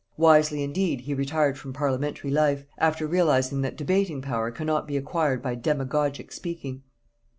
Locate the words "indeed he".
0.63-1.13